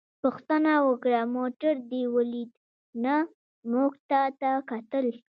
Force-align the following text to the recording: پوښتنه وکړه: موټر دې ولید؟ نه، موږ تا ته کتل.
پوښتنه 0.21 0.71
وکړه: 0.87 1.21
موټر 1.37 1.73
دې 1.91 2.03
ولید؟ 2.15 2.49
نه، 3.03 3.15
موږ 3.71 3.91
تا 4.09 4.21
ته 4.41 4.51
کتل. 4.69 5.05